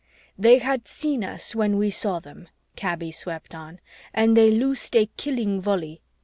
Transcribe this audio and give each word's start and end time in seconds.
"They 0.35 0.57
had 0.57 0.87
seen 0.87 1.23
us 1.23 1.53
when 1.53 1.77
we 1.77 1.91
saw 1.91 2.19
them," 2.19 2.49
Kaby 2.75 3.11
swept 3.11 3.53
on, 3.53 3.79
"and 4.15 4.35
they 4.35 4.49
loosed 4.49 4.95
a 4.95 5.11
killing 5.15 5.61
volley. 5.61 6.01